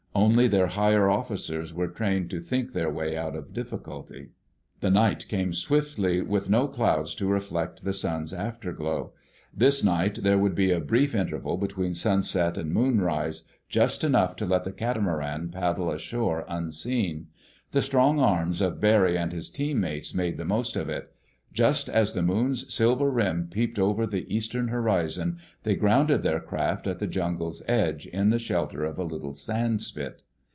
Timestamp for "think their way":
2.41-3.15